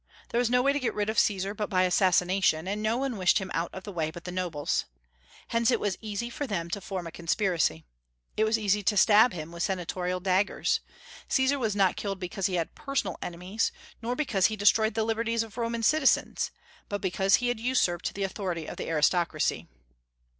There 0.29 0.39
was 0.39 0.49
no 0.49 0.63
way 0.63 0.73
to 0.73 0.79
get 0.79 0.95
rid 0.95 1.11
of 1.11 1.19
Caesar 1.19 1.53
but 1.53 1.69
by 1.69 1.83
assassination, 1.83 2.67
and 2.67 2.81
no 2.81 2.97
one 2.97 3.17
wished 3.17 3.37
him 3.37 3.51
out 3.53 3.71
of 3.71 3.83
the 3.83 3.91
way 3.91 4.09
but 4.09 4.23
the 4.23 4.31
nobles. 4.31 4.85
Hence 5.49 5.69
it 5.69 5.79
was 5.79 5.95
easy 6.01 6.27
for 6.31 6.47
them 6.47 6.71
to 6.71 6.81
form 6.81 7.05
a 7.05 7.11
conspiracy. 7.11 7.85
It 8.35 8.43
was 8.43 8.57
easy 8.57 8.81
to 8.81 8.97
stab 8.97 9.31
him 9.31 9.51
with 9.51 9.61
senatorial 9.61 10.19
daggers. 10.19 10.79
Caesar 11.27 11.59
was 11.59 11.75
not 11.75 11.97
killed 11.97 12.19
because 12.19 12.47
he 12.47 12.55
had 12.55 12.73
personal 12.73 13.19
enemies, 13.21 13.71
nor 14.01 14.15
because 14.15 14.47
he 14.47 14.55
destroyed 14.55 14.95
the 14.95 15.03
liberties 15.03 15.43
of 15.43 15.55
Roman 15.55 15.83
citizens, 15.83 16.49
but 16.89 16.99
because 16.99 17.35
he 17.35 17.49
had 17.49 17.59
usurped 17.59 18.11
the 18.15 18.23
authority 18.23 18.65
of 18.65 18.77
the 18.77 18.89
aristocracy. 18.89 19.67